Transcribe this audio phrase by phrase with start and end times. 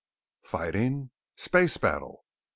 [0.41, 2.25] "Fighting?" "Space battle!"